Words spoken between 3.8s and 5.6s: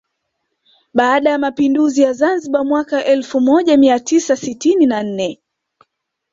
tisa sitini na nne